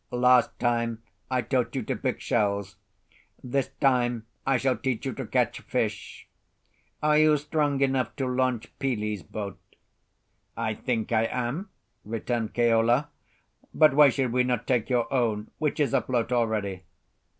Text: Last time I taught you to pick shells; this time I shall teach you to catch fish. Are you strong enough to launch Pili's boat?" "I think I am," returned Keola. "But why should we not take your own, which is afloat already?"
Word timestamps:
Last 0.09 0.57
time 0.57 1.03
I 1.29 1.43
taught 1.43 1.75
you 1.75 1.83
to 1.83 1.95
pick 1.95 2.21
shells; 2.21 2.75
this 3.43 3.67
time 3.79 4.25
I 4.47 4.57
shall 4.57 4.75
teach 4.75 5.05
you 5.05 5.13
to 5.13 5.27
catch 5.27 5.59
fish. 5.61 6.27
Are 7.03 7.19
you 7.19 7.37
strong 7.37 7.81
enough 7.81 8.15
to 8.15 8.25
launch 8.25 8.73
Pili's 8.79 9.21
boat?" 9.21 9.59
"I 10.57 10.73
think 10.73 11.11
I 11.11 11.25
am," 11.25 11.69
returned 12.03 12.55
Keola. 12.55 13.09
"But 13.75 13.93
why 13.93 14.09
should 14.09 14.33
we 14.33 14.43
not 14.43 14.65
take 14.65 14.89
your 14.89 15.05
own, 15.13 15.51
which 15.59 15.79
is 15.79 15.93
afloat 15.93 16.31
already?" 16.31 16.81